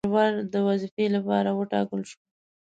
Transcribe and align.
غلام 0.03 0.11
سرور 0.11 0.33
د 0.53 0.55
وظیفې 0.67 1.05
لپاره 1.15 1.49
وټاکل 1.59 2.01
شو. 2.09 2.19